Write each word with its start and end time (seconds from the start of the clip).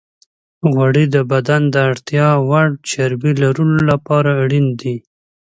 غوړې 0.71 1.05
د 1.15 1.17
بدن 1.31 1.61
د 1.73 1.75
اړتیا 1.89 2.27
وړ 2.49 2.67
چربی 2.89 3.31
لرلو 3.41 3.79
لپاره 3.91 4.29
اړینې 4.43 4.73
دي. 4.81 4.95